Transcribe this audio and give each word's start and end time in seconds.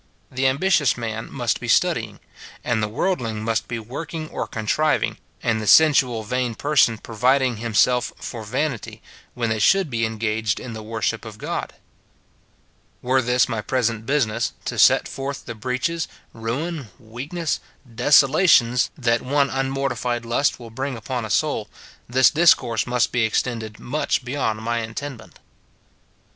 The 0.31 0.47
ambitious 0.47 0.97
man 0.97 1.31
must 1.31 1.59
be 1.59 1.67
studying, 1.67 2.19
and 2.63 2.81
the 2.81 2.87
worldling 2.89 3.43
must 3.43 3.67
be 3.67 3.77
working 3.77 4.29
or 4.29 4.47
contriving, 4.47 5.19
and 5.43 5.61
the 5.61 5.67
sensual, 5.67 6.23
vain 6.23 6.55
person 6.55 6.97
providing 6.97 7.57
himself 7.57 8.11
for 8.19 8.43
vanity, 8.43 9.03
when 9.35 9.51
they 9.51 9.59
should 9.59 9.91
be 9.91 10.03
en 10.03 10.17
gaged 10.17 10.59
in 10.59 10.73
the 10.73 10.81
worship 10.81 11.23
of 11.23 11.37
God. 11.37 11.73
Were 13.03 13.21
this 13.21 13.47
my 13.47 13.61
present 13.61 14.07
business, 14.07 14.53
to 14.65 14.79
set 14.79 15.07
forth 15.07 15.45
the 15.45 15.53
breaches, 15.53 16.07
ruin, 16.33 16.89
weakness, 16.97 17.59
desolations, 17.87 18.89
that 18.97 19.21
one 19.21 19.51
unmortified 19.51 20.25
lust 20.25 20.59
will 20.59 20.71
bring 20.71 20.97
upon 20.97 21.25
a 21.25 21.29
soul, 21.29 21.69
this 22.09 22.31
discourse 22.31 22.87
must 22.87 23.11
be 23.11 23.21
extended 23.23 23.77
much 23.79 24.25
beyond 24.25 24.63
my 24.63 24.79
intendment. 24.79 25.37